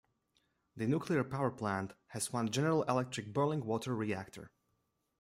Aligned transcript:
The 0.75 0.87
nuclear 0.87 1.23
power 1.23 1.51
plant 1.51 1.93
has 2.07 2.33
one 2.33 2.49
General 2.49 2.81
Electric 2.85 3.31
boiling 3.31 3.63
water 3.63 3.95
reactor. 3.95 4.49